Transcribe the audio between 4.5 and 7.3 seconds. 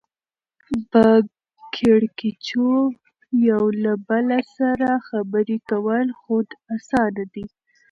سره خبرې کول خود اسانه